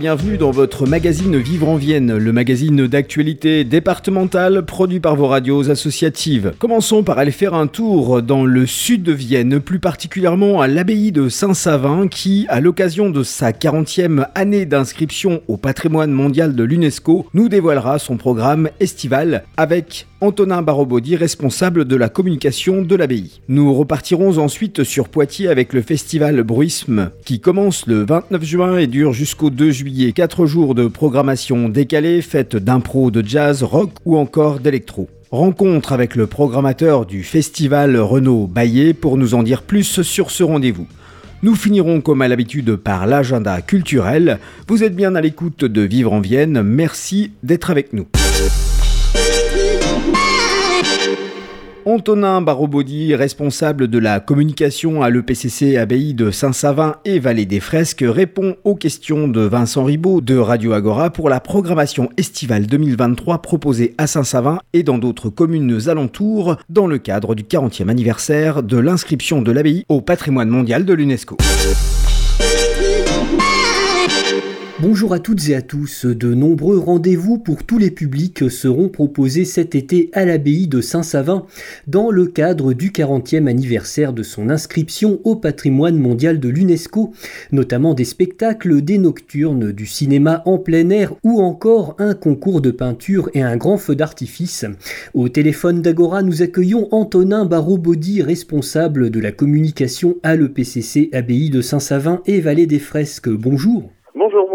Bienvenue 0.00 0.38
dans 0.38 0.50
votre 0.50 0.88
magazine 0.88 1.36
Vivre 1.36 1.68
en 1.68 1.76
Vienne, 1.76 2.16
le 2.16 2.32
magazine 2.32 2.88
d'actualité 2.88 3.62
départementale 3.62 4.64
produit 4.64 4.98
par 4.98 5.14
vos 5.14 5.28
radios 5.28 5.70
associatives. 5.70 6.52
Commençons 6.58 7.04
par 7.04 7.18
aller 7.18 7.30
faire 7.30 7.54
un 7.54 7.68
tour 7.68 8.20
dans 8.20 8.44
le 8.44 8.66
sud 8.66 9.04
de 9.04 9.12
Vienne, 9.12 9.60
plus 9.60 9.78
particulièrement 9.78 10.60
à 10.60 10.66
l'abbaye 10.66 11.12
de 11.12 11.28
Saint-Savin 11.28 12.08
qui, 12.08 12.44
à 12.48 12.60
l'occasion 12.60 13.08
de 13.08 13.22
sa 13.22 13.52
40e 13.52 14.26
année 14.34 14.66
d'inscription 14.66 15.42
au 15.46 15.56
patrimoine 15.56 16.10
mondial 16.10 16.56
de 16.56 16.64
l'UNESCO, 16.64 17.26
nous 17.32 17.48
dévoilera 17.48 18.00
son 18.00 18.16
programme 18.16 18.70
estival 18.80 19.44
avec 19.56 20.08
Antonin 20.20 20.62
Barobodi, 20.62 21.16
responsable 21.16 21.84
de 21.84 21.96
la 21.96 22.08
communication 22.08 22.82
de 22.82 22.96
l'abbaye. 22.96 23.40
Nous 23.48 23.74
repartirons 23.74 24.38
ensuite 24.38 24.82
sur 24.82 25.08
Poitiers 25.08 25.48
avec 25.48 25.72
le 25.72 25.82
festival 25.82 26.42
Bruisme 26.42 27.10
qui 27.24 27.40
commence 27.40 27.86
le 27.86 28.04
29 28.06 28.42
juin 28.42 28.78
et 28.78 28.86
dure 28.86 29.12
jusqu'au 29.12 29.50
2 29.50 29.70
juillet. 29.70 29.83
4 30.12 30.46
jours 30.46 30.74
de 30.74 30.86
programmation 30.86 31.68
décalée, 31.68 32.22
faite 32.22 32.56
d'impro, 32.56 33.10
de 33.10 33.26
jazz, 33.26 33.62
rock 33.62 33.90
ou 34.04 34.16
encore 34.16 34.60
d'électro. 34.60 35.08
Rencontre 35.30 35.92
avec 35.92 36.14
le 36.14 36.26
programmateur 36.26 37.06
du 37.06 37.22
festival 37.22 37.96
Renaud 37.96 38.46
Baillet 38.46 38.94
pour 38.94 39.16
nous 39.16 39.34
en 39.34 39.42
dire 39.42 39.62
plus 39.62 40.02
sur 40.02 40.30
ce 40.30 40.42
rendez-vous. 40.42 40.86
Nous 41.42 41.54
finirons 41.54 42.00
comme 42.00 42.22
à 42.22 42.28
l'habitude 42.28 42.76
par 42.76 43.06
l'agenda 43.06 43.60
culturel. 43.60 44.38
Vous 44.68 44.82
êtes 44.82 44.96
bien 44.96 45.14
à 45.14 45.20
l'écoute 45.20 45.64
de 45.64 45.82
Vivre 45.82 46.12
en 46.12 46.20
Vienne. 46.20 46.62
Merci 46.62 47.32
d'être 47.42 47.70
avec 47.70 47.92
nous. 47.92 48.06
Antonin 51.86 52.40
Barobodi, 52.40 53.14
responsable 53.14 53.88
de 53.88 53.98
la 53.98 54.18
communication 54.18 55.02
à 55.02 55.10
l'EPCC 55.10 55.76
Abbaye 55.76 56.14
de 56.14 56.30
Saint-Savin 56.30 56.96
et 57.04 57.18
Vallée 57.18 57.44
des 57.44 57.60
Fresques, 57.60 58.04
répond 58.06 58.56
aux 58.64 58.74
questions 58.74 59.28
de 59.28 59.42
Vincent 59.42 59.84
Ribaud 59.84 60.22
de 60.22 60.36
Radio 60.36 60.72
Agora 60.72 61.10
pour 61.10 61.28
la 61.28 61.40
programmation 61.40 62.08
estivale 62.16 62.66
2023 62.66 63.42
proposée 63.42 63.94
à 63.98 64.06
Saint-Savin 64.06 64.60
et 64.72 64.82
dans 64.82 64.98
d'autres 64.98 65.28
communes 65.28 65.78
alentours 65.88 66.56
dans 66.70 66.86
le 66.86 66.98
cadre 66.98 67.34
du 67.34 67.42
40e 67.42 67.88
anniversaire 67.88 68.62
de 68.62 68.78
l'inscription 68.78 69.42
de 69.42 69.52
l'abbaye 69.52 69.84
au 69.88 70.00
patrimoine 70.00 70.48
mondial 70.48 70.84
de 70.86 70.94
l'UNESCO. 70.94 71.36
Bonjour 74.80 75.12
à 75.12 75.20
toutes 75.20 75.48
et 75.48 75.54
à 75.54 75.62
tous. 75.62 76.04
De 76.04 76.34
nombreux 76.34 76.78
rendez-vous 76.78 77.38
pour 77.38 77.62
tous 77.62 77.78
les 77.78 77.92
publics 77.92 78.50
seront 78.50 78.88
proposés 78.88 79.44
cet 79.44 79.76
été 79.76 80.10
à 80.12 80.24
l'abbaye 80.24 80.66
de 80.66 80.80
Saint-Savin 80.80 81.46
dans 81.86 82.10
le 82.10 82.26
cadre 82.26 82.72
du 82.72 82.90
40e 82.90 83.46
anniversaire 83.46 84.12
de 84.12 84.24
son 84.24 84.50
inscription 84.50 85.20
au 85.22 85.36
patrimoine 85.36 85.96
mondial 85.96 86.40
de 86.40 86.48
l'UNESCO, 86.48 87.12
notamment 87.52 87.94
des 87.94 88.04
spectacles, 88.04 88.82
des 88.82 88.98
nocturnes, 88.98 89.70
du 89.70 89.86
cinéma 89.86 90.42
en 90.44 90.58
plein 90.58 90.90
air 90.90 91.14
ou 91.22 91.40
encore 91.40 91.94
un 92.00 92.14
concours 92.14 92.60
de 92.60 92.72
peinture 92.72 93.30
et 93.32 93.42
un 93.42 93.56
grand 93.56 93.78
feu 93.78 93.94
d'artifice. 93.94 94.64
Au 95.14 95.28
téléphone 95.28 95.82
d'Agora, 95.82 96.22
nous 96.24 96.42
accueillons 96.42 96.88
Antonin 96.90 97.44
Barraud-Baudy, 97.44 98.22
responsable 98.22 99.10
de 99.10 99.20
la 99.20 99.30
communication 99.30 100.16
à 100.24 100.34
l'EPCC 100.34 101.10
Abbaye 101.12 101.50
de 101.50 101.60
Saint-Savin 101.60 102.22
et 102.26 102.40
Vallée 102.40 102.66
des 102.66 102.80
Fresques. 102.80 103.28
Bonjour, 103.28 103.92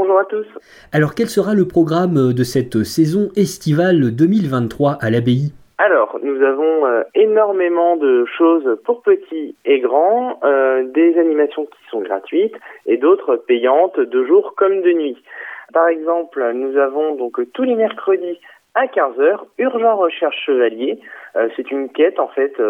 bonjour 0.10 0.20
à 0.22 0.26
tous. 0.26 0.48
Alors 0.92 1.14
quel 1.14 1.28
sera 1.28 1.54
le 1.54 1.68
programme 1.68 2.34
de 2.34 2.44
cette 2.44 2.84
saison 2.84 3.30
estivale 3.36 4.16
2023 4.16 4.98
à 5.00 5.10
l'abbaye 5.10 5.54
alors, 5.82 6.20
nous 6.22 6.44
avons 6.44 6.86
euh, 6.88 7.04
énormément 7.16 7.96
de 7.96 8.26
choses 8.38 8.78
pour 8.84 9.02
petits 9.02 9.56
et 9.64 9.80
grands, 9.80 10.38
euh, 10.44 10.84
des 10.84 11.18
animations 11.18 11.68
qui 11.68 11.80
sont 11.90 12.02
gratuites 12.02 12.56
et 12.86 12.98
d'autres 12.98 13.38
payantes 13.38 13.98
de 13.98 14.26
jour 14.26 14.56
comme 14.58 14.82
de 14.82 14.92
nuit. 14.92 15.24
Par 15.72 15.88
exemple, 15.88 16.52
nous 16.54 16.76
avons 16.76 17.16
donc 17.16 17.40
tous 17.54 17.64
les 17.64 17.76
mercredis 17.76 18.42
à 18.76 18.88
15h, 18.88 19.40
Urgent 19.58 19.96
Recherche 19.96 20.36
Chevalier. 20.46 21.00
Euh, 21.38 21.48
c'est 21.56 21.72
une 21.72 21.88
quête 21.88 22.20
en 22.20 22.28
fait 22.28 22.62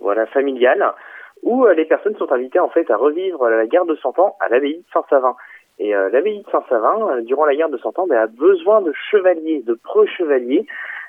voilà 0.00 0.24
familiale 0.24 0.94
où 1.42 1.66
les 1.66 1.84
personnes 1.84 2.16
sont 2.16 2.32
invitées 2.32 2.60
en 2.60 2.70
fait 2.70 2.90
à 2.90 2.96
revivre 2.96 3.46
la 3.46 3.66
guerre 3.66 3.84
de 3.84 3.94
Cent 3.96 4.18
Ans 4.18 4.36
à 4.40 4.48
l'abbaye 4.48 4.78
de 4.78 4.84
Saint-Savin. 4.94 5.36
Et 5.78 5.94
euh, 5.94 6.08
l'abbaye 6.10 6.40
de 6.40 6.50
Saint-Savin, 6.50 7.08
euh, 7.08 7.20
durant 7.22 7.44
la 7.44 7.54
guerre 7.54 7.68
de 7.68 7.78
Cent 7.78 7.96
Ans, 7.98 8.06
ben, 8.06 8.16
a 8.16 8.26
besoin 8.26 8.82
de 8.82 8.92
chevaliers, 9.10 9.62
de 9.64 9.74
pro-chevaliers. 9.74 10.66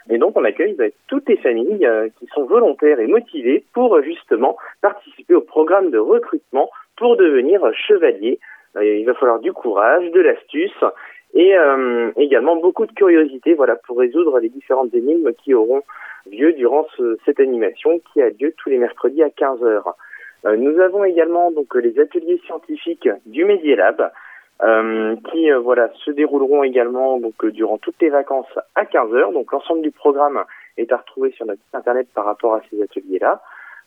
Et 0.10 0.18
donc 0.18 0.38
on 0.38 0.44
accueille 0.44 0.74
ben, 0.74 0.92
toutes 1.08 1.28
les 1.28 1.38
familles 1.38 1.86
euh, 1.86 2.10
qui 2.20 2.28
sont 2.28 2.46
volontaires 2.46 3.00
et 3.00 3.08
motivées 3.08 3.64
pour 3.74 4.02
justement 4.02 4.58
participer 4.82 5.36
au 5.36 5.42
programme 5.42 5.90
de 5.90 5.98
recrutement 5.98 6.70
pour 6.98 7.18
devenir 7.18 7.62
chevalier. 7.74 8.40
il 8.82 9.06
va 9.06 9.14
falloir 9.16 9.40
du 9.40 9.54
courage, 9.54 10.12
de 10.12 10.20
l'astuce 10.20 10.84
et 11.34 11.54
également 12.18 12.56
beaucoup 12.56 12.88
de 12.88 12.92
curiosité 12.92 13.54
voilà, 13.54 13.76
pour 13.76 14.00
résoudre 14.00 14.40
les 14.40 14.50
différentes 14.50 14.94
énigmes 14.94 15.32
qui 15.34 15.54
auront 15.54 15.84
lieu 16.30 16.54
durant 16.54 16.88
cette 17.24 17.40
animation 17.40 18.02
qui 18.12 18.22
a 18.22 18.30
lieu 18.30 18.54
tous 18.58 18.70
les 18.70 18.80
mercredis 18.80 19.24
à 19.24 19.30
15 19.30 19.64
heures. 19.64 19.96
nous 20.44 20.80
avons 20.80 21.06
également 21.06 21.52
donc 21.52 21.74
les 21.76 22.00
ateliers 22.00 22.42
scientifiques 22.46 23.10
du 23.28 23.46
Medielab 23.46 24.12
euh, 24.62 25.16
qui 25.32 25.50
euh, 25.50 25.60
voilà 25.60 25.90
se 26.04 26.12
dérouleront 26.12 26.64
également 26.64 27.18
donc 27.18 27.46
euh, 27.46 27.52
durant 27.52 27.78
toutes 27.78 27.96
les 28.02 28.10
vacances 28.10 28.60
à 28.76 28.86
15 28.86 29.14
heures. 29.14 29.32
Donc 29.32 29.54
l'ensemble 29.54 29.82
du 29.82 29.92
programme 29.92 30.44
est 30.76 30.92
à 30.92 30.98
retrouver 30.98 31.32
sur 31.32 31.46
notre 31.46 31.62
site 31.62 31.76
internet 31.76 32.10
par 32.14 32.26
rapport 32.26 32.56
à 32.56 32.62
ces 32.70 32.82
ateliers-là. 32.82 33.42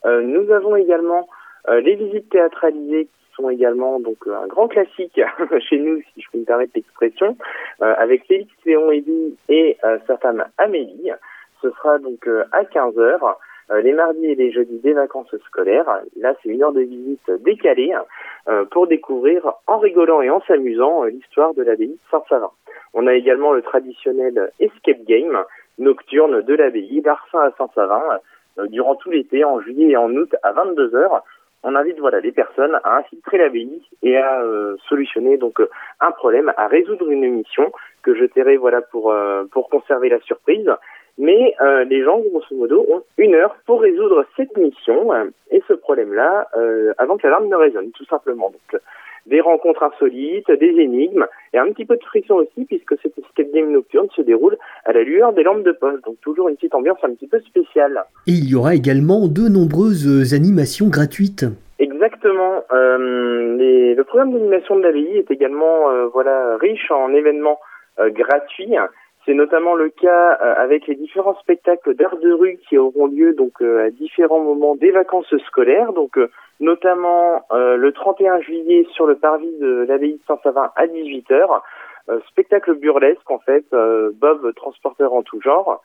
nous 0.05 0.51
avons 0.51 0.77
également 0.77 1.29
les 1.69 1.95
visites 1.95 2.29
théâtralisées 2.31 3.05
qui 3.05 3.35
sont 3.35 3.51
également 3.51 4.01
donc 4.01 4.19
un 4.27 4.47
grand 4.47 4.69
classique 4.69 5.21
chez 5.69 5.79
nous, 5.79 6.01
si 6.13 6.21
je 6.23 6.31
peux 6.31 6.39
me 6.39 6.45
permettre 6.45 6.73
l'expression, 6.75 7.37
avec 7.81 8.27
Félix 8.27 8.51
Léon 8.67 8.91
Eddy 8.91 9.37
et 9.49 9.79
sa 10.07 10.19
femme 10.19 10.45
Amélie. 10.59 11.13
Ce 11.63 11.71
sera 11.71 11.99
donc 11.99 12.29
à 12.51 12.65
15 12.65 12.99
heures. 12.99 13.39
Euh, 13.73 13.81
les 13.81 13.93
mardis 13.93 14.27
et 14.27 14.35
les 14.35 14.53
jeudis 14.53 14.79
des 14.81 14.93
vacances 14.93 15.35
scolaires. 15.47 15.89
Là, 16.17 16.35
c'est 16.43 16.51
une 16.51 16.63
heure 16.63 16.73
de 16.73 16.83
visite 16.83 17.31
décalée 17.43 17.95
euh, 18.49 18.65
pour 18.67 18.87
découvrir 18.87 19.51
en 19.67 19.79
rigolant 19.79 20.21
et 20.21 20.31
en 20.31 20.41
s'amusant 20.43 21.05
euh, 21.05 21.09
l'histoire 21.09 21.55
de 21.55 21.63
l'abbaye 21.63 21.99
Saint-Savin. 22.11 22.51
On 22.93 23.07
a 23.07 23.15
également 23.15 23.53
le 23.53 23.63
traditionnel 23.63 24.51
escape 24.61 25.05
game 25.07 25.43
nocturne 25.79 26.43
de 26.43 26.55
l'abbaye 26.55 27.01
d'Arsin 27.01 27.41
à 27.41 27.53
Saint-Savin 27.57 28.03
durant 28.69 28.97
tout 28.97 29.11
l'été, 29.11 29.45
en 29.45 29.61
juillet 29.61 29.93
et 29.93 29.97
en 29.97 30.15
août 30.15 30.35
à 30.43 30.53
22 30.53 30.95
heures. 30.95 31.25
On 31.63 31.75
invite 31.75 31.99
voilà 31.99 32.21
les 32.21 32.33
personnes 32.33 32.79
à 32.85 32.99
infiltrer 32.99 33.39
l'abbaye 33.39 33.83
et 34.03 34.19
à 34.19 34.43
solutionner 34.89 35.39
donc 35.39 35.63
un 36.01 36.11
problème, 36.11 36.53
à 36.59 36.67
résoudre 36.67 37.11
une 37.11 37.27
mission 37.31 37.73
que 38.03 38.15
je 38.15 38.27
tairai 38.27 38.59
voilà 38.59 38.83
pour 38.83 39.15
pour 39.53 39.71
conserver 39.71 40.11
la 40.11 40.21
surprise. 40.21 40.71
Mais 41.19 41.55
euh, 41.61 41.85
les 41.85 42.03
gens, 42.03 42.21
grosso 42.21 42.57
modo, 42.57 42.87
ont 42.91 43.03
une 43.19 43.35
heure 43.35 43.55
pour 43.67 43.83
résoudre 43.83 44.25
cette 44.37 44.57
mission 44.57 45.13
euh, 45.13 45.25
et 45.51 45.63
ce 45.69 45.75
problème-là 45.75 46.49
euh, 46.57 46.95
avant 46.99 47.17
que 47.17 47.27
l'alarme 47.27 47.49
ne 47.49 47.57
résonne, 47.57 47.91
tout 47.91 48.07
simplement. 48.07 48.51
Donc, 48.51 48.81
des 49.27 49.41
rencontres 49.41 49.85
insolites, 49.85 50.51
des 50.51 50.81
énigmes 50.81 51.27
et 51.53 51.59
un 51.59 51.67
petit 51.67 51.85
peu 51.85 51.97
de 51.97 52.03
frisson 52.03 52.35
aussi 52.37 52.65
puisque 52.65 53.01
cette 53.03 53.17
escape 53.17 53.53
game 53.53 53.71
nocturne 53.71 54.09
se 54.17 54.23
déroule 54.23 54.57
à 54.85 54.93
la 54.93 55.03
lueur 55.05 55.33
des 55.33 55.45
lampes 55.45 55.63
de 55.63 55.73
poche. 55.73 56.01
Donc, 56.03 56.17
toujours 56.23 56.49
une 56.49 56.57
petite 56.57 56.75
ambiance 56.75 56.99
un 57.03 57.11
petit 57.11 57.29
peu 57.29 57.39
spéciale. 57.41 58.03
Et 58.27 58.33
il 58.33 58.51
y 58.51 58.57
aura 58.57 58.75
également 58.75 59.29
de 59.29 59.49
nombreuses 59.49 60.35
animations 60.35 60.89
gratuites. 60.89 61.45
Exactement. 61.79 62.65
Les, 62.73 63.95
le 63.95 64.05
programme 64.05 64.33
d'animation 64.33 64.77
de 64.77 64.83
la 64.83 64.89
l'abbaye 64.89 65.19
est 65.19 65.31
également 65.31 66.09
voilà 66.13 66.57
riche 66.57 66.91
en 66.91 67.13
événements 67.13 67.61
gratuits 67.99 68.77
c'est 69.25 69.35
notamment 69.35 69.75
le 69.75 69.89
cas 69.89 70.39
euh, 70.41 70.55
avec 70.57 70.87
les 70.87 70.97
différents 70.97 71.37
spectacles 71.37 71.95
d'art 71.95 72.17
de 72.17 72.33
rue 72.33 72.59
qui 72.69 72.77
auront 72.77 73.07
lieu 73.07 73.35
donc 73.35 73.63
euh, 73.63 73.87
à 73.87 73.91
différents 73.91 74.41
moments 74.41 74.75
des 74.75 74.91
vacances 74.91 75.35
scolaires. 75.47 75.93
Donc 75.93 76.19
euh, 76.19 76.29
notamment 76.61 77.45
le 77.51 77.91
31 77.91 78.41
juillet 78.41 78.87
sur 78.93 79.07
le 79.07 79.17
parvis 79.17 79.53
de 79.59 79.85
l'abbaye 79.89 80.15
de 80.15 80.21
Saint-Savin 80.29 80.71
à 80.77 80.87
18h. 80.87 81.61
spectacle 82.29 82.75
burlesque 82.75 83.29
en 83.29 83.41
fait, 83.41 83.65
Bob 83.73 84.55
transporteur 84.55 85.13
en 85.13 85.25
tout 85.25 85.41
genre. 85.41 85.83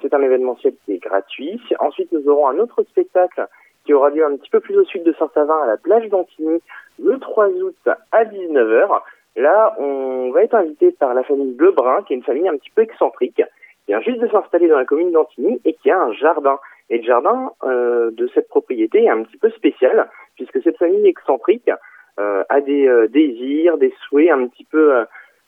c'est 0.00 0.14
un 0.14 0.22
événementiel 0.22 0.74
qui 0.84 0.92
est 0.92 0.98
gratuit. 0.98 1.60
Ensuite 1.80 2.12
nous 2.12 2.28
aurons 2.28 2.46
un 2.46 2.58
autre 2.60 2.84
spectacle 2.84 3.48
qui 3.84 3.92
aura 3.92 4.10
lieu 4.10 4.24
un 4.24 4.36
petit 4.36 4.50
peu 4.50 4.60
plus 4.60 4.78
au 4.78 4.84
sud 4.84 5.02
de 5.02 5.12
Saint-Savin 5.14 5.58
à 5.64 5.66
la 5.66 5.78
plage 5.78 6.08
d'Antigny 6.08 6.62
le 7.02 7.18
3 7.18 7.48
août 7.48 7.88
à 8.12 8.24
19h. 8.24 9.00
Là, 9.36 9.74
on 9.78 10.30
va 10.30 10.42
être 10.42 10.54
invité 10.54 10.92
par 10.92 11.14
la 11.14 11.22
famille 11.24 11.54
Lebrun, 11.58 12.02
qui 12.02 12.12
est 12.12 12.16
une 12.16 12.22
famille 12.22 12.48
un 12.48 12.56
petit 12.56 12.70
peu 12.70 12.82
excentrique, 12.82 13.36
qui 13.36 13.42
vient 13.88 14.00
juste 14.00 14.20
de 14.20 14.28
s'installer 14.28 14.68
dans 14.68 14.78
la 14.78 14.84
commune 14.84 15.12
d'Antigny 15.12 15.60
et 15.64 15.74
qui 15.74 15.90
a 15.90 16.00
un 16.00 16.12
jardin. 16.12 16.58
Et 16.90 16.98
le 16.98 17.04
jardin 17.04 17.50
de 17.64 18.30
cette 18.34 18.48
propriété 18.48 19.04
est 19.04 19.08
un 19.08 19.22
petit 19.22 19.38
peu 19.38 19.50
spécial, 19.50 20.08
puisque 20.36 20.62
cette 20.62 20.76
famille 20.76 21.06
excentrique 21.06 21.70
a 22.18 22.60
des 22.60 23.08
désirs, 23.08 23.78
des 23.78 23.92
souhaits 24.06 24.30
un 24.30 24.46
petit 24.46 24.64
peu 24.64 25.04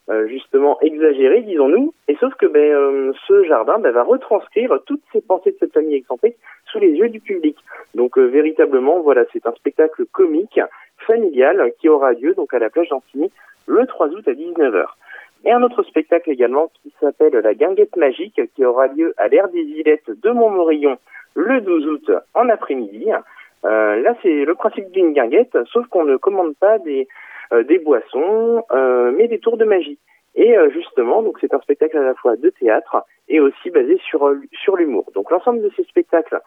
euh, 0.08 0.28
justement 0.28 0.78
exagéré, 0.82 1.42
disons-nous. 1.42 1.92
Et 2.06 2.14
sauf 2.20 2.32
que 2.34 2.46
ben, 2.46 2.62
euh, 2.62 3.12
ce 3.26 3.42
jardin 3.42 3.80
ben, 3.80 3.90
va 3.90 4.04
retranscrire 4.04 4.78
toutes 4.86 5.02
ces 5.12 5.20
pensées 5.20 5.50
de 5.50 5.56
cette 5.58 5.72
famille 5.72 5.96
excentrique 5.96 6.36
sous 6.66 6.78
les 6.78 6.92
yeux 6.92 7.08
du 7.08 7.18
public. 7.18 7.56
Donc 7.96 8.16
euh, 8.16 8.26
véritablement, 8.26 9.00
voilà, 9.00 9.24
c'est 9.32 9.44
un 9.48 9.52
spectacle 9.54 10.04
comique, 10.12 10.60
familial, 11.06 11.72
qui 11.78 11.88
aura 11.88 12.12
lieu 12.12 12.34
donc 12.34 12.52
à 12.54 12.58
la 12.58 12.70
plage 12.70 12.88
d'Antigny 12.88 13.30
le 13.66 13.86
3 13.86 14.08
août 14.08 14.26
à 14.26 14.32
19h. 14.32 14.86
Et 15.44 15.52
un 15.52 15.62
autre 15.62 15.82
spectacle 15.84 16.30
également 16.30 16.70
qui 16.82 16.92
s'appelle 17.00 17.34
La 17.34 17.54
Guinguette 17.54 17.96
Magique, 17.96 18.40
qui 18.54 18.64
aura 18.64 18.88
lieu 18.88 19.14
à 19.16 19.28
l'air 19.28 19.48
des 19.48 19.60
Ilettes 19.60 20.10
de 20.10 20.30
Montmorillon 20.30 20.98
le 21.34 21.60
12 21.60 21.86
août 21.86 22.10
en 22.34 22.48
après-midi. 22.48 23.10
Euh, 23.64 24.00
là, 24.02 24.14
c'est 24.22 24.44
le 24.44 24.54
principe 24.54 24.90
d'une 24.90 25.12
guinguette, 25.12 25.56
sauf 25.72 25.86
qu'on 25.88 26.04
ne 26.04 26.16
commande 26.16 26.56
pas 26.56 26.78
des, 26.78 27.06
euh, 27.52 27.62
boissons, 27.84 28.64
euh, 28.72 29.12
mais 29.16 29.28
des 29.28 29.38
tours 29.38 29.56
de 29.56 29.64
magie. 29.64 29.98
Et 30.38 30.54
justement, 30.70 31.22
donc 31.22 31.38
c'est 31.40 31.54
un 31.54 31.60
spectacle 31.60 31.96
à 31.96 32.02
la 32.02 32.14
fois 32.14 32.36
de 32.36 32.50
théâtre 32.50 33.06
et 33.26 33.40
aussi 33.40 33.70
basé 33.70 33.98
sur 34.06 34.30
sur 34.52 34.76
l'humour. 34.76 35.06
Donc 35.14 35.30
l'ensemble 35.30 35.62
de 35.62 35.70
ces 35.74 35.84
spectacles 35.84 36.38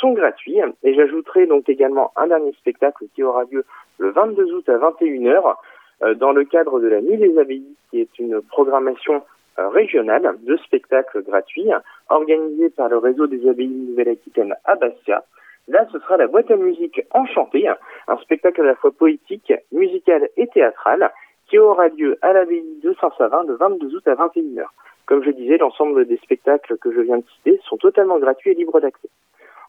sont 0.00 0.12
gratuits 0.12 0.58
et 0.82 0.94
j'ajouterai 0.94 1.46
donc 1.46 1.68
également 1.68 2.12
un 2.16 2.26
dernier 2.26 2.52
spectacle 2.52 3.04
qui 3.14 3.22
aura 3.22 3.44
lieu 3.44 3.64
le 3.98 4.10
22 4.10 4.52
août 4.54 4.68
à 4.68 4.78
21h 4.78 6.16
dans 6.16 6.32
le 6.32 6.44
cadre 6.44 6.80
de 6.80 6.88
la 6.88 7.00
Nuit 7.00 7.16
des 7.16 7.38
Abbayes 7.38 7.76
qui 7.90 8.00
est 8.00 8.18
une 8.18 8.40
programmation 8.42 9.22
régionale 9.56 10.36
de 10.42 10.56
spectacles 10.58 11.22
gratuits 11.22 11.70
organisée 12.08 12.70
par 12.70 12.88
le 12.88 12.98
réseau 12.98 13.26
des 13.26 13.48
abbayes 13.48 13.68
Nouvelle-Aquitaine 13.68 14.54
à 14.64 14.76
Bastia 14.76 15.24
Là, 15.68 15.86
ce 15.92 15.98
sera 15.98 16.18
la 16.18 16.26
boîte 16.26 16.50
à 16.50 16.56
musique 16.56 17.00
enchantée, 17.10 17.66
un 17.68 18.16
spectacle 18.18 18.60
à 18.60 18.64
la 18.64 18.74
fois 18.74 18.92
poétique, 18.92 19.52
musical 19.72 20.28
et 20.36 20.46
théâtral, 20.48 21.10
qui 21.46 21.58
aura 21.58 21.88
lieu 21.88 22.18
à 22.20 22.32
l'abbaye 22.32 22.64
de 22.82 22.94
Saint-Savin 23.00 23.44
le 23.44 23.54
22 23.54 23.94
août 23.94 24.08
à 24.08 24.14
21h. 24.14 24.64
Comme 25.06 25.22
je 25.22 25.30
disais, 25.30 25.56
l'ensemble 25.56 26.06
des 26.06 26.18
spectacles 26.18 26.76
que 26.78 26.92
je 26.92 27.00
viens 27.00 27.18
de 27.18 27.24
citer 27.36 27.60
sont 27.64 27.76
totalement 27.76 28.18
gratuits 28.18 28.50
et 28.50 28.54
libres 28.54 28.80
d'accès. 28.80 29.08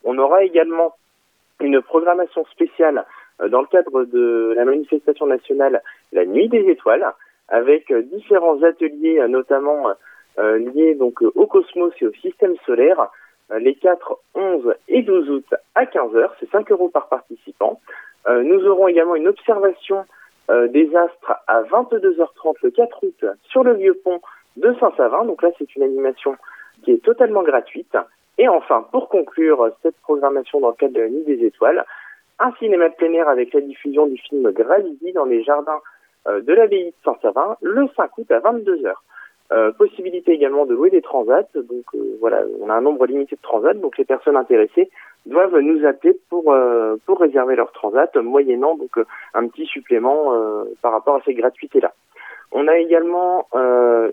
On 0.06 0.18
aura 0.19 0.44
également 0.44 0.94
une 1.60 1.81
programmation 1.81 2.46
spéciale 2.46 3.06
euh, 3.42 3.50
dans 3.50 3.62
le 3.62 3.68
cadre 3.68 4.06
de 4.06 4.54
la 4.56 4.63
manifestation 4.66 5.25
nationale 5.25 5.81
La 6.13 6.25
Nuit 6.25 6.48
des 6.48 6.69
Étoiles, 6.69 7.06
avec 7.50 7.92
euh, 7.92 8.04
différents 8.04 8.62
ateliers, 8.63 9.19
euh, 9.19 9.28
notamment 9.28 9.88
liés 10.38 10.96
donc 10.96 11.22
au 11.22 11.48
cosmos 11.48 11.94
et 12.02 12.07
au 12.07 12.12
système 12.16 12.57
solaire, 12.66 13.07
les 13.57 13.74
4, 13.74 14.18
11 14.34 14.75
et 14.90 15.02
12 15.02 15.30
août 15.30 15.46
à 15.75 15.86
15h. 15.86 16.31
C'est 16.42 16.50
5 16.50 16.69
euros 16.72 16.90
par 16.90 17.07
participant. 17.07 17.80
Nous 18.28 18.66
aurons 18.66 18.90
également 18.90 19.16
une 19.16 19.30
observation 19.30 20.04
des 20.50 20.94
astres 20.94 21.36
à 21.48 21.62
22h30 21.62 22.56
le 22.63 22.72
4 22.72 23.04
août 23.06 23.25
sur 23.44 23.63
le 23.63 23.75
vieux 23.75 23.94
pont 24.04 24.19
de 24.57 24.75
Saint-Savin. 24.78 25.24
Donc 25.24 25.42
là, 25.42 25.52
c'est 25.57 25.74
une 25.78 25.84
animation 25.84 26.36
qui 26.84 26.92
est 26.92 27.02
totalement 27.02 27.44
gratuite. 27.44 27.96
Et 28.37 28.47
enfin, 28.47 28.85
pour 28.91 29.09
conclure 29.09 29.71
cette 29.81 29.97
programmation 30.01 30.59
dans 30.59 30.69
le 30.69 30.75
cadre 30.75 30.93
de 30.93 31.01
la 31.01 31.09
Nuit 31.09 31.23
des 31.23 31.45
Étoiles, 31.45 31.85
un 32.39 32.51
cinéma 32.59 32.89
de 32.89 32.95
plein 32.95 33.13
air 33.13 33.29
avec 33.29 33.53
la 33.53 33.61
diffusion 33.61 34.07
du 34.07 34.17
film 34.17 34.51
Gravity 34.51 35.13
dans 35.13 35.25
les 35.25 35.43
jardins 35.43 35.79
de 36.27 36.53
l'abbaye 36.53 36.87
de 36.87 36.93
Saint-Savin 37.05 37.55
le 37.61 37.87
5 37.95 38.17
août 38.17 38.31
à 38.31 38.39
22h. 38.39 38.95
Euh, 39.51 39.71
possibilité 39.73 40.31
également 40.31 40.65
de 40.65 40.73
louer 40.73 40.89
des 40.89 41.03
transats. 41.03 41.47
Donc 41.53 41.85
euh, 41.93 42.17
voilà, 42.19 42.41
on 42.61 42.69
a 42.69 42.73
un 42.73 42.81
nombre 42.81 43.05
limité 43.05 43.35
de 43.35 43.41
transats, 43.41 43.75
donc 43.75 43.95
les 43.99 44.05
personnes 44.05 44.37
intéressées 44.37 44.89
doivent 45.27 45.59
nous 45.59 45.85
appeler 45.85 46.17
pour 46.31 46.51
euh, 46.51 46.95
pour 47.05 47.19
réserver 47.19 47.55
leur 47.55 47.71
transat, 47.71 48.15
moyennant 48.15 48.75
donc 48.75 48.97
un 49.35 49.47
petit 49.47 49.67
supplément 49.67 50.33
par 50.81 50.93
rapport 50.93 51.17
à 51.17 51.21
ces 51.25 51.35
gratuités 51.35 51.79
là. 51.79 51.93
On 52.57 52.68
a 52.68 52.78
également 52.78 53.48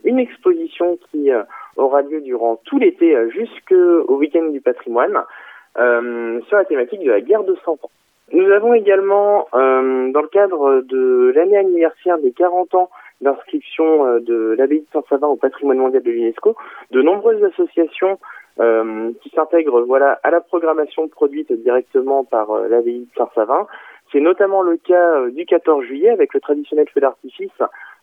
une 0.04 0.18
exposition 0.18 0.98
qui 1.10 1.30
aura 1.76 2.02
lieu 2.02 2.20
durant 2.20 2.56
tout 2.64 2.78
l'été 2.78 3.16
jusqu'au 3.30 4.16
week-end 4.16 4.46
du 4.50 4.60
patrimoine 4.60 5.16
sur 5.76 6.56
la 6.56 6.64
thématique 6.64 7.04
de 7.04 7.10
la 7.10 7.20
guerre 7.20 7.44
de 7.44 7.56
100 7.64 7.72
ans. 7.72 7.90
Nous 8.32 8.50
avons 8.50 8.74
également, 8.74 9.46
dans 9.52 10.22
le 10.22 10.28
cadre 10.28 10.82
de 10.82 11.32
l'année 11.36 11.56
anniversaire 11.56 12.18
des 12.18 12.32
40 12.32 12.74
ans 12.74 12.90
d'inscription 13.22 14.06
euh, 14.06 14.20
de 14.20 14.54
l'abbaye 14.58 14.80
de 14.80 14.86
Saint-Savin 14.92 15.28
au 15.28 15.36
patrimoine 15.36 15.78
mondial 15.78 16.02
de 16.02 16.10
l'UNESCO, 16.10 16.56
de 16.90 17.02
nombreuses 17.02 17.42
associations 17.44 18.12
euh, 18.12 18.16
qui 18.56 19.30
s'intègrent 19.30 19.82
voilà 19.82 20.20
à 20.22 20.30
la 20.30 20.40
programmation 20.40 21.08
produite 21.08 21.52
directement 21.52 22.24
par 22.24 22.50
euh, 22.50 22.68
l'abbaye 22.68 23.00
de 23.00 23.06
Saint-Savin. 23.16 23.66
C'est 24.10 24.20
notamment 24.20 24.62
le 24.62 24.76
cas 24.76 25.30
du 25.30 25.46
14 25.46 25.84
juillet 25.84 26.10
avec 26.10 26.34
le 26.34 26.40
traditionnel 26.40 26.86
feu 26.92 27.00
d'artifice 27.00 27.50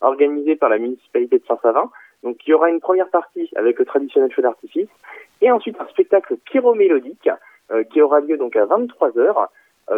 organisé 0.02 0.56
par 0.56 0.70
la 0.70 0.80
municipalité 0.80 1.38
de 1.38 1.46
Saint-Savin. 1.46 1.92
Donc 2.24 2.38
il 2.46 2.50
y 2.50 2.54
aura 2.54 2.70
une 2.70 2.80
première 2.80 3.10
partie 3.10 3.50
avec 3.56 3.78
le 3.78 3.86
traditionnel 3.86 4.32
feu 4.32 4.42
d'artifice 4.42 4.90
et 5.42 5.52
ensuite 5.52 5.80
un 5.80 5.88
spectacle 5.88 6.38
pyromélodique 6.52 7.30
qui 7.92 8.02
aura 8.02 8.22
lieu 8.22 8.38
donc 8.38 8.56
à 8.56 8.66
23 8.66 9.20
heures 9.20 9.50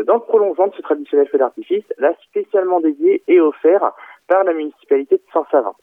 dans 0.06 0.16
le 0.16 0.20
prolongement 0.20 0.68
de 0.68 0.74
ce 0.76 0.82
traditionnel 0.82 1.30
feu 1.30 1.38
d'artifice, 1.38 1.86
là 1.98 2.14
spécialement 2.24 2.82
dédié 2.82 3.24
et 3.30 3.40
offert 3.40 3.94
par 4.28 4.44
la 4.44 4.54
municipalité 4.54 5.16
de 5.16 5.24
Saint-Savin. 5.32 5.74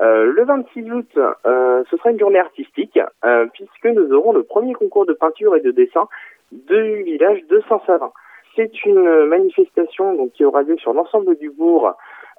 Euh, 0.00 0.32
le 0.32 0.44
26 0.44 0.92
août, 0.92 1.18
euh, 1.46 1.82
ce 1.90 1.96
sera 1.96 2.10
une 2.10 2.18
journée 2.18 2.38
artistique 2.38 2.98
euh, 3.24 3.46
puisque 3.52 3.86
nous 3.86 4.12
aurons 4.12 4.32
le 4.32 4.44
premier 4.44 4.72
concours 4.74 5.06
de 5.06 5.12
peinture 5.12 5.56
et 5.56 5.60
de 5.60 5.72
dessin 5.72 6.08
du 6.52 7.02
village 7.02 7.44
de 7.48 7.62
Saint-Savin. 7.68 8.12
C'est 8.54 8.84
une 8.84 9.26
manifestation 9.26 10.28
qui 10.34 10.44
aura 10.44 10.62
lieu 10.62 10.76
sur 10.78 10.92
l'ensemble 10.92 11.36
du 11.36 11.50
bourg 11.50 11.92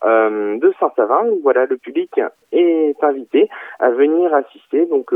de 0.03 0.73
Saint-Savin. 0.79 1.25
Voilà, 1.43 1.65
le 1.65 1.77
public 1.77 2.19
est 2.51 2.95
invité 3.01 3.49
à 3.79 3.89
venir 3.91 4.33
assister 4.33 4.85
donc 4.85 5.13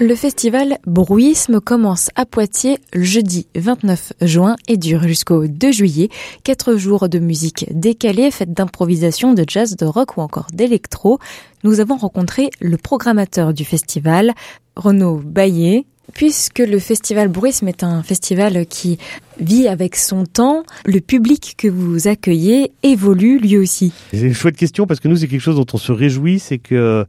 Le 0.00 0.16
festival 0.16 0.78
Bruisme 0.88 1.60
commence 1.60 2.10
à 2.16 2.26
Poitiers 2.26 2.78
le 2.92 3.04
jeudi 3.04 3.46
29 3.54 4.14
juin 4.22 4.56
et 4.66 4.76
dure 4.76 5.04
jusqu'au 5.04 5.46
2 5.46 5.70
juillet. 5.70 6.08
Quatre 6.42 6.74
jours 6.74 7.08
de 7.08 7.20
musique 7.20 7.66
décalée, 7.70 8.32
faite 8.32 8.52
d'improvisation, 8.52 9.34
de 9.34 9.44
jazz, 9.46 9.76
de 9.76 9.86
rock 9.86 10.16
ou 10.16 10.20
encore 10.20 10.48
d'électro. 10.52 11.20
Nous 11.62 11.78
avons 11.78 11.96
rencontré 11.96 12.50
le 12.60 12.76
programmateur 12.76 13.54
du 13.54 13.64
festival, 13.64 14.32
Renaud 14.74 15.20
Baillet, 15.24 15.86
Puisque 16.12 16.58
le 16.58 16.78
festival 16.78 17.28
Bruisme 17.28 17.68
est 17.68 17.82
un 17.82 18.02
festival 18.02 18.66
qui 18.66 18.98
vit 19.40 19.68
avec 19.68 19.96
son 19.96 20.26
temps. 20.26 20.62
Le 20.84 21.00
public 21.00 21.54
que 21.56 21.68
vous 21.68 22.08
accueillez 22.08 22.72
évolue 22.82 23.38
lui 23.38 23.56
aussi. 23.56 23.92
C'est 24.12 24.20
une 24.20 24.34
chouette 24.34 24.56
question 24.56 24.86
parce 24.86 25.00
que 25.00 25.08
nous, 25.08 25.16
c'est 25.16 25.28
quelque 25.28 25.40
chose 25.40 25.56
dont 25.56 25.66
on 25.72 25.78
se 25.78 25.92
réjouit, 25.92 26.38
c'est 26.38 26.58
que 26.58 27.04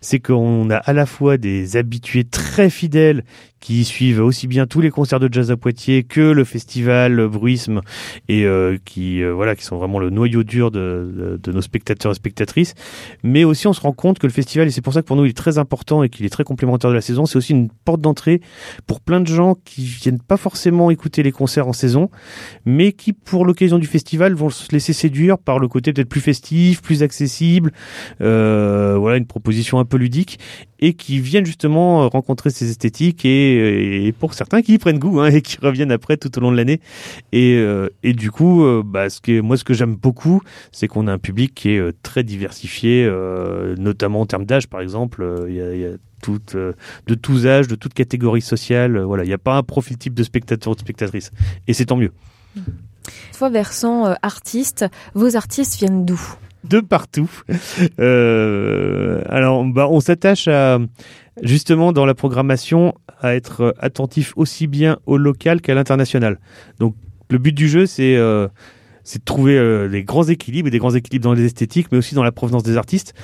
c'est 0.00 0.18
qu'on 0.18 0.70
a 0.70 0.76
à 0.76 0.92
la 0.92 1.06
fois 1.06 1.36
des 1.36 1.76
habitués 1.76 2.24
très 2.24 2.70
fidèles 2.70 3.24
qui 3.60 3.84
suivent 3.84 4.20
aussi 4.20 4.46
bien 4.46 4.66
tous 4.66 4.80
les 4.80 4.90
concerts 4.90 5.20
de 5.20 5.28
jazz 5.30 5.50
à 5.50 5.56
Poitiers 5.56 6.04
que 6.04 6.20
le 6.20 6.44
festival 6.44 7.26
Bruisme 7.28 7.80
et 8.28 8.44
euh, 8.44 8.78
qui 8.84 9.22
euh, 9.22 9.32
voilà 9.32 9.56
qui 9.56 9.64
sont 9.64 9.76
vraiment 9.76 9.98
le 9.98 10.10
noyau 10.10 10.44
dur 10.44 10.70
de, 10.70 11.38
de, 11.42 11.52
nos 11.52 11.62
spectateurs 11.62 12.12
et 12.12 12.14
spectatrices. 12.14 12.74
Mais 13.22 13.44
aussi 13.44 13.66
on 13.66 13.72
se 13.72 13.80
rend 13.80 13.92
compte 13.92 14.18
que 14.18 14.26
le 14.26 14.32
festival 14.32 14.68
et 14.68 14.70
c'est 14.70 14.80
pour 14.80 14.92
ça 14.92 15.02
que 15.02 15.06
pour 15.06 15.16
nous 15.16 15.24
il 15.24 15.30
est 15.30 15.36
très 15.36 15.58
important 15.58 16.02
et 16.02 16.08
qu'il 16.08 16.24
est 16.24 16.30
très 16.30 16.44
complémentaire 16.44 16.90
de 16.90 16.94
la 16.94 17.00
saison 17.00 17.26
c'est 17.26 17.36
aussi 17.36 17.52
une 17.52 17.68
porte 17.84 18.00
d'entrée 18.00 18.40
pour 18.86 19.00
plein 19.00 19.20
de 19.20 19.26
gens 19.26 19.56
qui 19.64 19.84
viennent 19.84 20.20
pas 20.20 20.36
forcément 20.36 20.90
écouter 20.90 21.22
les 21.22 21.32
concerts 21.32 21.68
en 21.68 21.72
saison 21.72 22.10
mais 22.64 22.92
qui 22.92 23.12
pour 23.12 23.44
l'occasion 23.44 23.78
du 23.78 23.86
festival 23.86 24.34
vont 24.34 24.50
se 24.50 24.70
laisser 24.72 24.92
séduire 24.92 25.38
par 25.38 25.58
le 25.58 25.68
côté 25.68 25.92
peut-être 25.92 26.08
plus 26.08 26.20
festif 26.20 26.82
plus 26.82 27.02
accessible 27.02 27.72
euh, 28.20 28.96
voilà 28.98 29.16
une 29.16 29.26
proposition 29.26 29.78
un 29.78 29.84
peu 29.84 29.96
ludique 29.96 30.38
et 30.80 30.94
qui 30.94 31.18
viennent 31.20 31.46
justement 31.46 32.08
rencontrer 32.08 32.50
ces 32.50 32.70
esthétiques 32.70 33.24
et, 33.24 33.47
pour 34.18 34.34
certains 34.34 34.62
qui 34.62 34.74
y 34.74 34.78
prennent 34.78 34.98
goût 34.98 35.20
hein, 35.20 35.30
et 35.32 35.42
qui 35.42 35.58
reviennent 35.60 35.92
après 35.92 36.16
tout 36.16 36.36
au 36.38 36.40
long 36.40 36.52
de 36.52 36.56
l'année. 36.56 36.80
Et, 37.32 37.54
euh, 37.56 37.88
et 38.02 38.12
du 38.12 38.30
coup, 38.30 38.64
euh, 38.64 38.82
bah, 38.84 39.10
ce 39.10 39.20
que, 39.20 39.40
moi, 39.40 39.56
ce 39.56 39.64
que 39.64 39.74
j'aime 39.74 39.94
beaucoup, 39.94 40.42
c'est 40.72 40.88
qu'on 40.88 41.06
a 41.06 41.12
un 41.12 41.18
public 41.18 41.54
qui 41.54 41.70
est 41.70 41.78
euh, 41.78 41.92
très 42.02 42.22
diversifié, 42.22 43.08
notamment 43.78 44.20
en 44.20 44.26
termes 44.26 44.44
d'âge, 44.44 44.68
par 44.68 44.80
exemple. 44.80 45.46
Il 45.48 45.54
y 45.54 45.84
a, 45.84 45.90
tout, 46.22 46.40
de 46.52 47.14
tous 47.14 47.46
âges, 47.46 47.68
de 47.68 47.76
toutes 47.76 47.94
catégories 47.94 48.42
sociales. 48.42 48.98
voilà, 48.98 49.24
il 49.24 49.28
n'y 49.28 49.32
a 49.32 49.38
pas 49.38 49.56
un 49.56 49.62
profil 49.62 49.96
type 49.96 50.14
de 50.14 50.22
spectateur 50.22 50.72
ou 50.72 50.74
de 50.74 50.80
spectatrice. 50.80 51.30
Et 51.68 51.74
c'est 51.74 51.86
tant 51.86 51.96
mieux. 51.96 52.12
Fois 53.32 53.50
versant 53.50 54.14
artiste, 54.22 54.84
vos 55.14 55.36
artistes 55.36 55.76
viennent 55.78 56.04
d'où? 56.04 56.20
De 56.68 56.80
partout. 56.80 57.30
Euh, 58.00 59.22
alors, 59.28 59.64
bah, 59.64 59.88
on 59.90 60.00
s'attache 60.00 60.46
à 60.46 60.78
justement 61.42 61.92
dans 61.92 62.06
la 62.06 62.14
programmation 62.14 62.94
à 63.20 63.34
être 63.34 63.74
attentif 63.78 64.32
aussi 64.36 64.66
bien 64.66 64.98
au 65.06 65.16
local 65.16 65.60
qu'à 65.60 65.74
l'international. 65.74 66.38
Donc, 66.78 66.94
le 67.30 67.38
but 67.38 67.52
du 67.52 67.68
jeu, 67.68 67.86
c'est 67.86 68.16
euh, 68.16 68.46
de 68.46 69.24
trouver 69.24 69.58
euh, 69.58 69.88
des 69.88 70.04
grands 70.04 70.24
équilibres 70.24 70.68
et 70.68 70.70
des 70.70 70.78
grands 70.78 70.94
équilibres 70.94 71.24
dans 71.24 71.34
les 71.34 71.44
esthétiques, 71.44 71.88
mais 71.90 71.98
aussi 71.98 72.14
dans 72.14 72.22
la 72.22 72.32
provenance 72.32 72.62
des 72.62 72.76
artistes. 72.76 73.14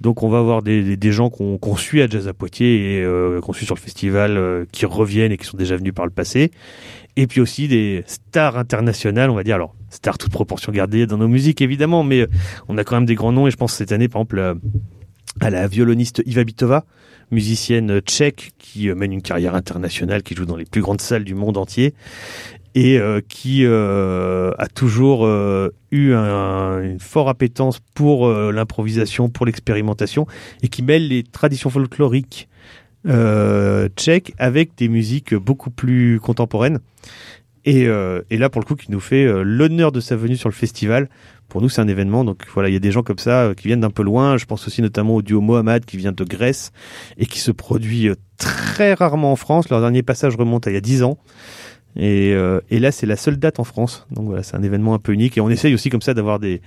Donc, 0.00 0.22
on 0.22 0.28
va 0.28 0.38
avoir 0.38 0.62
des, 0.62 0.96
des, 0.96 1.12
gens 1.12 1.30
qu'on 1.30 1.76
suit 1.76 2.02
à 2.02 2.08
Jazz 2.08 2.26
à 2.28 2.32
Poitiers 2.32 2.98
et 3.00 3.40
qu'on 3.40 3.52
suit 3.52 3.66
sur 3.66 3.74
le 3.74 3.80
festival, 3.80 4.66
qui 4.72 4.86
reviennent 4.86 5.32
et 5.32 5.36
qui 5.36 5.46
sont 5.46 5.56
déjà 5.56 5.76
venus 5.76 5.94
par 5.94 6.06
le 6.06 6.12
passé. 6.12 6.50
Et 7.16 7.26
puis 7.26 7.40
aussi 7.40 7.68
des 7.68 8.02
stars 8.06 8.58
internationales, 8.58 9.30
on 9.30 9.34
va 9.34 9.44
dire. 9.44 9.54
Alors, 9.54 9.74
stars 9.94 10.18
toute 10.18 10.32
proportion 10.32 10.72
gardée 10.72 11.06
dans 11.06 11.18
nos 11.18 11.28
musiques, 11.28 11.62
évidemment, 11.62 12.02
mais 12.02 12.22
euh, 12.22 12.26
on 12.68 12.76
a 12.78 12.84
quand 12.84 12.96
même 12.96 13.06
des 13.06 13.14
grands 13.14 13.32
noms. 13.32 13.46
Et 13.46 13.50
je 13.50 13.56
pense 13.56 13.74
cette 13.74 13.92
année, 13.92 14.08
par 14.08 14.22
exemple, 14.22 14.38
euh, 14.38 14.54
à 15.40 15.50
la 15.50 15.66
violoniste 15.66 16.22
Iva 16.26 16.44
Bitova, 16.44 16.84
musicienne 17.30 18.00
tchèque 18.00 18.52
qui 18.58 18.88
euh, 18.88 18.94
mène 18.94 19.12
une 19.12 19.22
carrière 19.22 19.54
internationale, 19.54 20.22
qui 20.22 20.34
joue 20.34 20.46
dans 20.46 20.56
les 20.56 20.64
plus 20.64 20.82
grandes 20.82 21.00
salles 21.00 21.24
du 21.24 21.34
monde 21.34 21.56
entier 21.56 21.94
et 22.76 22.98
qui 23.28 23.64
a 23.64 24.66
toujours 24.74 25.28
eu 25.28 26.12
une 26.12 26.98
forte 26.98 27.28
appétence 27.28 27.78
pour 27.94 28.28
l'improvisation, 28.28 29.28
pour 29.28 29.46
l'expérimentation, 29.46 30.26
et 30.60 30.66
qui 30.66 30.82
mêle 30.82 31.06
les 31.06 31.22
traditions 31.22 31.70
folkloriques 31.70 32.48
euh, 33.06 33.90
tchèque 33.96 34.32
avec 34.38 34.76
des 34.78 34.88
musiques 34.88 35.34
beaucoup 35.34 35.70
plus 35.70 36.18
contemporaines. 36.20 36.78
Et, 37.64 37.86
euh, 37.86 38.22
et 38.30 38.36
là, 38.36 38.50
pour 38.50 38.60
le 38.60 38.66
coup, 38.66 38.74
qui 38.74 38.90
nous 38.90 39.00
fait 39.00 39.24
euh, 39.24 39.42
l'honneur 39.42 39.90
de 39.92 40.00
sa 40.00 40.16
venue 40.16 40.36
sur 40.36 40.48
le 40.48 40.54
festival. 40.54 41.08
Pour 41.48 41.62
nous, 41.62 41.68
c'est 41.68 41.80
un 41.80 41.88
événement. 41.88 42.24
Donc 42.24 42.42
voilà, 42.52 42.68
il 42.68 42.72
y 42.72 42.76
a 42.76 42.80
des 42.80 42.92
gens 42.92 43.02
comme 43.02 43.18
ça 43.18 43.44
euh, 43.44 43.54
qui 43.54 43.68
viennent 43.68 43.80
d'un 43.80 43.90
peu 43.90 44.02
loin. 44.02 44.36
Je 44.36 44.44
pense 44.44 44.66
aussi 44.66 44.82
notamment 44.82 45.14
au 45.14 45.22
duo 45.22 45.40
Mohamed 45.40 45.84
qui 45.84 45.96
vient 45.96 46.12
de 46.12 46.24
Grèce 46.24 46.72
et 47.16 47.26
qui 47.26 47.38
se 47.40 47.50
produit 47.50 48.10
très 48.36 48.94
rarement 48.94 49.32
en 49.32 49.36
France. 49.36 49.68
Leur 49.70 49.80
dernier 49.80 50.02
passage 50.02 50.36
remonte 50.36 50.66
à 50.66 50.70
il 50.70 50.74
y 50.74 50.76
a 50.76 50.82
10 50.82 51.02
ans. 51.04 51.18
Et, 51.96 52.30
et, 52.70 52.80
là, 52.80 52.90
c'est 52.90 53.06
la 53.06 53.14
seule 53.14 53.36
date 53.36 53.60
en 53.60 53.64
France. 53.64 54.04
Donc 54.10 54.26
voilà, 54.26 54.42
c'est 54.42 54.56
un 54.56 54.64
événement 54.64 54.94
un 54.94 54.98
peu 54.98 55.12
unique. 55.12 55.38
Et 55.38 55.40
on 55.40 55.48
essaye 55.48 55.74
aussi 55.74 55.90
comme 55.90 56.02
ça 56.02 56.12
d'avoir 56.12 56.40
des 56.40 56.60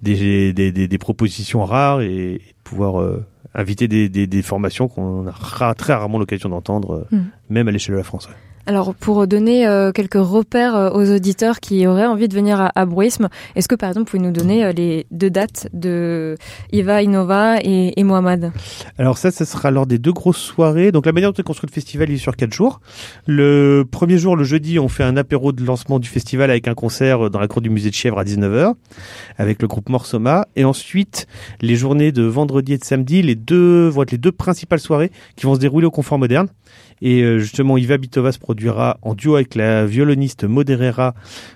des, 0.00 0.54
des, 0.54 0.72
des, 0.72 0.88
des, 0.88 0.98
propositions 0.98 1.62
rares 1.66 2.00
et, 2.00 2.38
de 2.38 2.40
pouvoir 2.64 3.18
inviter 3.52 3.88
des, 3.88 4.08
des, 4.08 4.26
des 4.26 4.40
formations 4.40 4.88
qu'on 4.88 5.26
a 5.26 5.74
très 5.74 5.92
rarement 5.92 6.18
l'occasion 6.18 6.48
d'entendre, 6.48 7.06
hmm. 7.10 7.24
même 7.50 7.68
à 7.68 7.72
l'échelle 7.72 7.92
de 7.92 7.98
la 7.98 8.04
France. 8.04 8.30
Alors, 8.66 8.94
pour 8.94 9.26
donner 9.26 9.66
euh, 9.66 9.90
quelques 9.90 10.14
repères 10.14 10.76
euh, 10.76 10.90
aux 10.90 11.10
auditeurs 11.10 11.60
qui 11.60 11.86
auraient 11.86 12.06
envie 12.06 12.28
de 12.28 12.34
venir 12.34 12.60
à, 12.60 12.68
à 12.74 12.86
est-ce 13.56 13.68
que 13.68 13.74
par 13.74 13.88
exemple, 13.88 14.10
vous 14.10 14.18
pouvez 14.18 14.22
nous 14.22 14.32
donner 14.32 14.64
euh, 14.64 14.72
les 14.72 15.06
deux 15.10 15.30
dates 15.30 15.68
de 15.72 16.36
Iva 16.70 17.02
Inova 17.02 17.58
et, 17.62 18.02
Mohamed? 18.04 18.52
Alors 18.98 19.16
ça, 19.16 19.30
ça 19.30 19.44
sera 19.44 19.70
lors 19.70 19.86
des 19.86 19.98
deux 19.98 20.12
grosses 20.12 20.38
soirées. 20.38 20.92
Donc 20.92 21.06
la 21.06 21.12
manière 21.12 21.32
dont 21.32 21.40
on 21.40 21.46
construit 21.46 21.68
le 21.70 21.74
festival, 21.74 22.10
il 22.10 22.16
est 22.16 22.18
sur 22.18 22.36
quatre 22.36 22.52
jours. 22.52 22.80
Le 23.26 23.84
premier 23.90 24.18
jour, 24.18 24.36
le 24.36 24.44
jeudi, 24.44 24.78
on 24.78 24.88
fait 24.88 25.04
un 25.04 25.16
apéro 25.16 25.52
de 25.52 25.64
lancement 25.64 25.98
du 25.98 26.08
festival 26.08 26.50
avec 26.50 26.68
un 26.68 26.74
concert 26.74 27.30
dans 27.30 27.40
la 27.40 27.48
cour 27.48 27.62
du 27.62 27.70
musée 27.70 27.90
de 27.90 27.94
Chièvre 27.94 28.18
à 28.18 28.24
19h 28.24 28.74
avec 29.38 29.62
le 29.62 29.68
groupe 29.68 29.88
Morsoma. 29.88 30.46
Et 30.56 30.64
ensuite, 30.64 31.26
les 31.60 31.76
journées 31.76 32.12
de 32.12 32.22
vendredi 32.24 32.74
et 32.74 32.78
de 32.78 32.84
samedi, 32.84 33.22
les 33.22 33.34
deux 33.34 33.90
les 34.10 34.18
deux 34.18 34.32
principales 34.32 34.80
soirées 34.80 35.10
qui 35.36 35.46
vont 35.46 35.54
se 35.54 35.60
dérouler 35.60 35.86
au 35.86 35.90
confort 35.90 36.18
moderne. 36.18 36.48
Et 37.02 37.22
euh, 37.22 37.38
justement, 37.38 37.76
Iva 37.78 37.98
Bitova 37.98 38.32
se 38.32 38.38
produira 38.38 38.98
en 39.02 39.14
duo 39.14 39.36
avec 39.36 39.54
la 39.54 39.86
violoniste 39.86 40.44
Moderera 40.44 41.14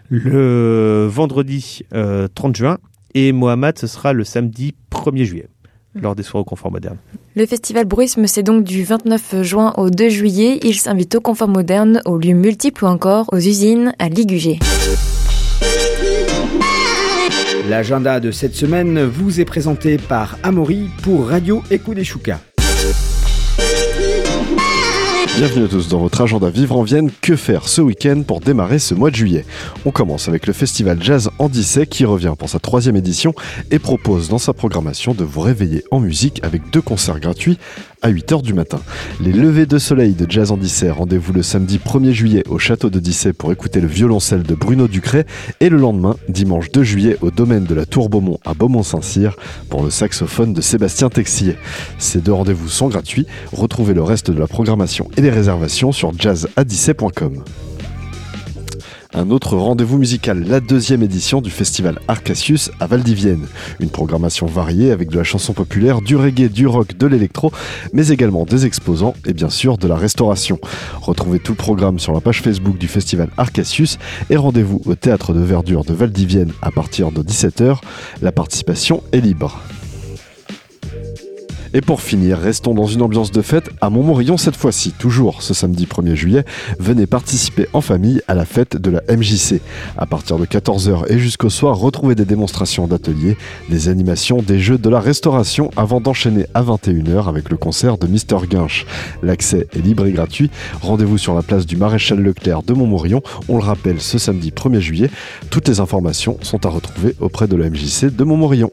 le 0.08 1.06
vendredi 1.10 1.82
30 1.90 1.94
euh, 1.94 2.28
juin. 2.54 2.78
Et 3.14 3.32
Mohamed, 3.32 3.78
ce 3.78 3.86
sera 3.86 4.12
le 4.12 4.24
samedi 4.24 4.74
1er 4.90 5.24
juillet 5.24 5.48
mm. 5.94 6.00
lors 6.00 6.16
des 6.16 6.22
soirées 6.22 6.42
au 6.42 6.44
Confort 6.44 6.72
Moderne. 6.72 6.96
Le 7.36 7.46
festival 7.46 7.84
Bruisme, 7.84 8.26
c'est 8.26 8.42
donc 8.42 8.64
du 8.64 8.84
29 8.84 9.42
juin 9.42 9.74
au 9.76 9.90
2 9.90 10.08
juillet. 10.08 10.58
Il 10.62 10.74
s'invite 10.74 11.14
au 11.14 11.20
Confort 11.20 11.48
Moderne, 11.48 12.00
aux 12.06 12.18
lieux 12.18 12.34
multiples 12.34 12.84
ou 12.84 12.88
encore 12.88 13.26
aux 13.32 13.38
usines 13.38 13.92
à 13.98 14.08
Ligugé. 14.08 14.58
L'agenda 17.68 18.20
de 18.20 18.30
cette 18.30 18.54
semaine 18.54 19.04
vous 19.04 19.40
est 19.40 19.46
présenté 19.46 19.96
par 19.96 20.36
Amaury 20.42 20.90
pour 21.02 21.28
Radio 21.28 21.62
Écho 21.70 21.94
des 21.94 22.04
Choucas. 22.04 22.40
Bienvenue 25.36 25.64
à 25.64 25.68
tous 25.68 25.88
dans 25.88 25.98
votre 25.98 26.20
agenda 26.20 26.48
Vivre 26.48 26.76
en 26.76 26.84
Vienne. 26.84 27.10
Que 27.20 27.34
faire 27.34 27.66
ce 27.66 27.80
week-end 27.80 28.22
pour 28.22 28.38
démarrer 28.38 28.78
ce 28.78 28.94
mois 28.94 29.10
de 29.10 29.16
juillet? 29.16 29.44
On 29.84 29.90
commence 29.90 30.28
avec 30.28 30.46
le 30.46 30.52
festival 30.52 31.02
Jazz 31.02 31.28
Andisset 31.40 31.86
qui 31.88 32.04
revient 32.04 32.34
pour 32.38 32.48
sa 32.48 32.60
troisième 32.60 32.94
édition 32.94 33.34
et 33.72 33.80
propose 33.80 34.28
dans 34.28 34.38
sa 34.38 34.52
programmation 34.52 35.12
de 35.12 35.24
vous 35.24 35.40
réveiller 35.40 35.82
en 35.90 35.98
musique 35.98 36.40
avec 36.44 36.70
deux 36.70 36.82
concerts 36.82 37.18
gratuits 37.18 37.58
à 38.04 38.10
8h 38.10 38.42
du 38.42 38.52
matin. 38.52 38.80
Les 39.18 39.32
levées 39.32 39.64
de 39.64 39.78
soleil 39.78 40.12
de 40.12 40.30
Jazz 40.30 40.52
en 40.52 40.58
rendez-vous 40.92 41.32
le 41.32 41.42
samedi 41.42 41.78
1er 41.78 42.12
juillet 42.12 42.44
au 42.48 42.58
château 42.58 42.90
de 42.90 43.00
Dissay 43.00 43.32
pour 43.32 43.50
écouter 43.50 43.80
le 43.80 43.88
violoncelle 43.88 44.42
de 44.42 44.54
Bruno 44.54 44.88
Ducret 44.88 45.24
et 45.60 45.70
le 45.70 45.78
lendemain, 45.78 46.16
dimanche 46.28 46.70
2 46.70 46.82
juillet, 46.82 47.16
au 47.22 47.30
domaine 47.30 47.64
de 47.64 47.74
la 47.74 47.86
Tour 47.86 48.10
Beaumont 48.10 48.38
à 48.44 48.52
Beaumont-Saint-Cyr 48.52 49.36
pour 49.70 49.82
le 49.82 49.88
saxophone 49.88 50.52
de 50.52 50.60
Sébastien 50.60 51.08
Texier. 51.08 51.56
Ces 51.98 52.20
deux 52.20 52.34
rendez-vous 52.34 52.68
sont 52.68 52.88
gratuits. 52.88 53.26
Retrouvez 53.52 53.94
le 53.94 54.02
reste 54.02 54.30
de 54.30 54.38
la 54.38 54.46
programmation 54.46 55.10
et 55.16 55.22
les 55.22 55.30
réservations 55.30 55.90
sur 55.90 56.12
jazzadissay.com 56.16 57.42
un 59.14 59.30
autre 59.30 59.56
rendez-vous 59.56 59.98
musical, 59.98 60.44
la 60.46 60.60
deuxième 60.60 61.02
édition 61.02 61.40
du 61.40 61.50
festival 61.50 61.98
Arcasius 62.08 62.70
à 62.80 62.86
Valdivienne. 62.86 63.46
Une 63.80 63.90
programmation 63.90 64.46
variée 64.46 64.90
avec 64.90 65.08
de 65.10 65.16
la 65.16 65.24
chanson 65.24 65.52
populaire, 65.52 66.00
du 66.00 66.16
reggae, 66.16 66.48
du 66.48 66.66
rock, 66.66 66.96
de 66.96 67.06
l'électro, 67.06 67.52
mais 67.92 68.08
également 68.08 68.44
des 68.44 68.66
exposants 68.66 69.14
et 69.26 69.32
bien 69.32 69.50
sûr 69.50 69.78
de 69.78 69.86
la 69.86 69.96
restauration. 69.96 70.58
Retrouvez 71.00 71.38
tout 71.38 71.52
le 71.52 71.56
programme 71.56 71.98
sur 71.98 72.12
la 72.12 72.20
page 72.20 72.42
Facebook 72.42 72.78
du 72.78 72.88
festival 72.88 73.28
Arcasius 73.36 73.98
et 74.30 74.36
rendez-vous 74.36 74.80
au 74.86 74.94
théâtre 74.94 75.32
de 75.32 75.40
verdure 75.40 75.84
de 75.84 75.94
Valdivienne 75.94 76.52
à 76.62 76.70
partir 76.70 77.12
de 77.12 77.22
17h. 77.22 77.78
La 78.22 78.32
participation 78.32 79.02
est 79.12 79.20
libre. 79.20 79.60
Et 81.76 81.80
pour 81.80 82.00
finir, 82.00 82.38
restons 82.38 82.72
dans 82.72 82.86
une 82.86 83.02
ambiance 83.02 83.32
de 83.32 83.42
fête 83.42 83.68
à 83.80 83.90
Montmorillon 83.90 84.36
cette 84.36 84.54
fois-ci, 84.54 84.92
toujours 84.92 85.42
ce 85.42 85.54
samedi 85.54 85.86
1er 85.86 86.14
juillet. 86.14 86.44
Venez 86.78 87.08
participer 87.08 87.66
en 87.72 87.80
famille 87.80 88.22
à 88.28 88.34
la 88.34 88.44
fête 88.44 88.76
de 88.76 88.90
la 88.92 89.02
MJC. 89.08 89.60
À 89.98 90.06
partir 90.06 90.38
de 90.38 90.46
14h 90.46 91.10
et 91.10 91.18
jusqu'au 91.18 91.50
soir, 91.50 91.76
retrouvez 91.76 92.14
des 92.14 92.24
démonstrations 92.24 92.86
d'ateliers, 92.86 93.36
des 93.70 93.88
animations, 93.88 94.40
des 94.40 94.60
jeux, 94.60 94.78
de 94.78 94.88
la 94.88 95.00
restauration 95.00 95.72
avant 95.76 96.00
d'enchaîner 96.00 96.46
à 96.54 96.62
21h 96.62 97.28
avec 97.28 97.50
le 97.50 97.56
concert 97.56 97.98
de 97.98 98.06
Mister 98.06 98.38
Guinche. 98.48 98.86
L'accès 99.24 99.66
est 99.74 99.84
libre 99.84 100.06
et 100.06 100.12
gratuit. 100.12 100.52
Rendez-vous 100.80 101.18
sur 101.18 101.34
la 101.34 101.42
place 101.42 101.66
du 101.66 101.76
Maréchal 101.76 102.20
Leclerc 102.20 102.62
de 102.62 102.72
Montmorillon. 102.72 103.20
On 103.48 103.56
le 103.56 103.64
rappelle 103.64 104.00
ce 104.00 104.18
samedi 104.18 104.52
1er 104.52 104.78
juillet. 104.78 105.10
Toutes 105.50 105.66
les 105.66 105.80
informations 105.80 106.38
sont 106.40 106.64
à 106.66 106.68
retrouver 106.68 107.16
auprès 107.18 107.48
de 107.48 107.56
la 107.56 107.68
MJC 107.68 108.14
de 108.14 108.22
Montmorillon. 108.22 108.70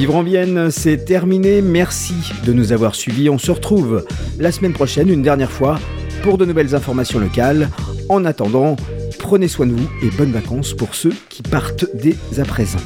Vivre 0.00 0.16
en 0.16 0.22
Vienne, 0.22 0.70
c'est 0.70 1.04
terminé. 1.04 1.60
Merci 1.60 2.14
de 2.46 2.54
nous 2.54 2.72
avoir 2.72 2.94
suivis. 2.94 3.28
On 3.28 3.36
se 3.36 3.50
retrouve 3.50 4.06
la 4.38 4.50
semaine 4.50 4.72
prochaine, 4.72 5.10
une 5.10 5.20
dernière 5.20 5.50
fois, 5.52 5.78
pour 6.22 6.38
de 6.38 6.46
nouvelles 6.46 6.74
informations 6.74 7.18
locales. 7.18 7.68
En 8.08 8.24
attendant, 8.24 8.76
prenez 9.18 9.46
soin 9.46 9.66
de 9.66 9.72
vous 9.72 9.90
et 10.02 10.08
bonnes 10.16 10.32
vacances 10.32 10.72
pour 10.72 10.94
ceux 10.94 11.12
qui 11.28 11.42
partent 11.42 11.84
dès 11.92 12.16
à 12.40 12.46
présent. 12.46 12.78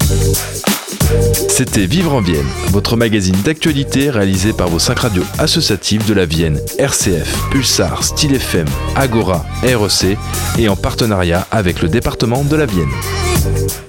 C'était 1.48 1.86
Vivre 1.86 2.14
en 2.14 2.20
Vienne, 2.20 2.48
votre 2.70 2.96
magazine 2.96 3.36
d'actualité 3.44 4.10
réalisé 4.10 4.52
par 4.52 4.68
vos 4.68 4.80
cinq 4.80 4.98
radios 4.98 5.22
associatives 5.38 6.08
de 6.08 6.14
la 6.14 6.26
Vienne, 6.26 6.58
RCF, 6.78 7.48
Pulsar, 7.52 8.02
Style 8.02 8.34
FM, 8.34 8.66
Agora, 8.96 9.46
REC 9.62 10.18
et 10.58 10.68
en 10.68 10.74
partenariat 10.74 11.46
avec 11.52 11.80
le 11.80 11.88
département 11.88 12.42
de 12.42 12.56
la 12.56 12.66
Vienne. 12.66 13.83